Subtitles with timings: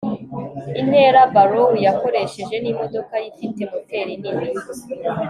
[0.81, 4.49] intera barrow yakoresheje n'imodoka ye ifite moteri nini